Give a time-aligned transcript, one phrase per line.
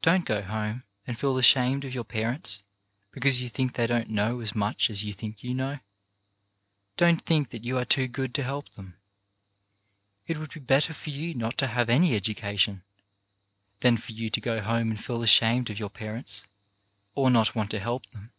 [0.00, 2.62] Don't go home and feel ashamed of your parents
[3.10, 5.78] because you think they don't know as much as you think you know.
[6.96, 8.96] Don't think that you are too good to help them.
[10.26, 12.82] It would be better for you not to have any education,
[13.80, 16.44] than for you to go home and feel ashamed of your parents,
[17.14, 18.32] or not want to help them.